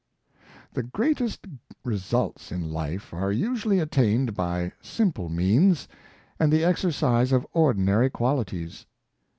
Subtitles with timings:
[0.75, 1.45] HE greatest
[1.85, 5.87] results in life are usually attained by simple means,
[6.39, 8.87] and the exercise of ordinary qualities.